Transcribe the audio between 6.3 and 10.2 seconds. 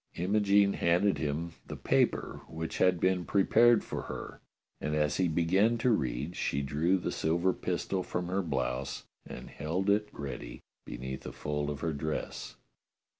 she drew the silver pistol from her blouse and held it